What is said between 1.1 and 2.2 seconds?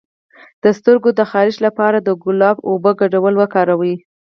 د خارښ لپاره د